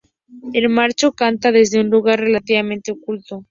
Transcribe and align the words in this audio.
El 0.53 0.67
macho 0.69 1.11
canta 1.11 1.51
desde 1.51 1.79
un 1.79 1.91
lugar 1.91 2.19
relativamente 2.19 2.91
oculto. 2.91 3.45